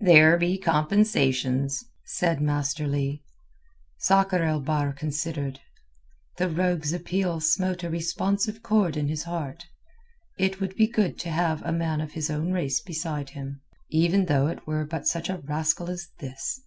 [0.00, 3.20] "There be compensations," said Master Leigh.
[3.98, 5.60] Sakr el Bahr considered.
[6.36, 9.66] The rogue's appeal smote a responsive chord in his heart.
[10.36, 14.24] It would be good to have a man of his own race beside him, even
[14.24, 16.60] though it were but such a rascal as this.